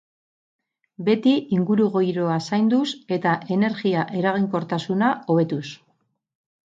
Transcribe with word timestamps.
Beti 1.09 1.33
ingurugiroa 1.57 2.39
zainduz 2.53 2.87
eta 3.17 3.35
energia-eraginkortasuna 3.57 5.15
hobetuz. 5.35 5.65